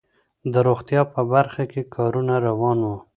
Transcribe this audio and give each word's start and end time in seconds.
د 0.51 0.53
روغتيا 0.67 1.01
په 1.13 1.21
برخه 1.33 1.63
کي 1.71 1.81
کارونه 1.95 2.33
روان 2.47 2.79
وو. 2.87 2.97